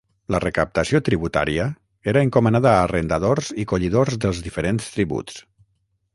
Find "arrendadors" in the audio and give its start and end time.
2.87-3.53